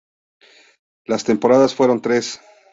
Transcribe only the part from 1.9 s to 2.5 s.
tres.